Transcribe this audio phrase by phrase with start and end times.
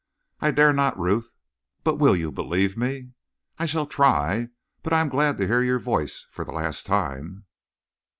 [0.39, 1.35] "I dare not, Ruth!"
[1.83, 3.11] "But will you believe me?"
[3.59, 4.47] "I shall try.
[4.81, 7.45] But I am glad to hear your voice, for the last time."